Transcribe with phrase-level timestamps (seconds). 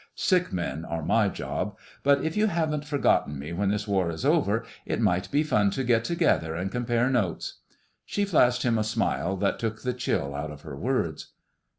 [0.15, 1.77] "Sick men are my job.
[2.01, 5.69] But if you haven't forgotten me when this war is over, it might be fun
[5.77, 7.59] to get together and compare notes."
[8.03, 11.33] She flashed him a smile that took the chill out of her words.